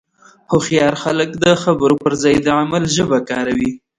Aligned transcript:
هوښیار 0.51 0.95
خلک 1.03 1.29
د 1.43 1.45
خبرو 1.63 1.95
پر 2.03 2.13
ځای 2.23 2.35
د 2.41 2.47
عمل 2.61 2.83
ژبه 2.95 3.19
کاروي. 3.29 3.71